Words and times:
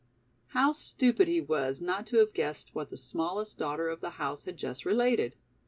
How 0.57 0.71
stupid 0.71 1.27
he 1.27 1.41
was 1.41 1.79
not 1.79 2.07
to 2.07 2.17
have 2.17 2.33
guessed 2.33 2.73
what 2.73 2.89
the 2.89 2.97
smallest 2.97 3.59
daughter 3.59 3.87
of 3.87 4.01
the 4.01 4.09
house 4.17 4.45
had 4.45 4.57
just 4.57 4.83
related! 4.83 5.35